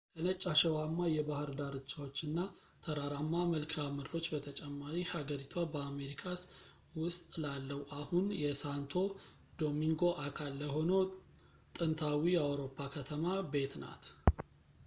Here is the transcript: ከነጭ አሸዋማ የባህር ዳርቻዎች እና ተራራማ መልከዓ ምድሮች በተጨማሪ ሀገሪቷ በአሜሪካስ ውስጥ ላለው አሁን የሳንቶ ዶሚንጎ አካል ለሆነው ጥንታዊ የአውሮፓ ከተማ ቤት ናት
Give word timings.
ከነጭ 0.13 0.39
አሸዋማ 0.51 0.99
የባህር 1.15 1.49
ዳርቻዎች 1.57 2.15
እና 2.27 2.37
ተራራማ 2.85 3.33
መልከዓ 3.51 3.83
ምድሮች 3.97 4.27
በተጨማሪ 4.33 4.95
ሀገሪቷ 5.11 5.53
በአሜሪካስ 5.75 6.43
ውስጥ 7.01 7.27
ላለው 7.43 7.81
አሁን 7.99 8.25
የሳንቶ 8.43 8.95
ዶሚንጎ 9.61 10.01
አካል 10.27 10.51
ለሆነው 10.63 11.01
ጥንታዊ 11.79 12.21
የአውሮፓ 12.35 12.79
ከተማ 12.97 13.27
ቤት 13.53 13.75
ናት 13.85 14.07